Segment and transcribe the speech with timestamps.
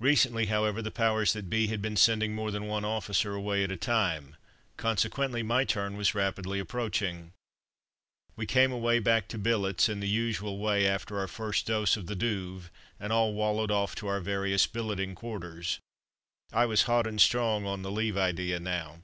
[0.00, 3.70] Recently, however, the powers that be had been sending more than one officer away at
[3.70, 4.36] a time;
[4.78, 7.32] consequently my turn was rapidly approaching.
[8.34, 12.06] We came away back to billets in the usual way after our first dose of
[12.06, 15.80] the Douve, and all wallowed off to our various billeting quarters.
[16.50, 19.02] I was hot and strong on the leave idea now.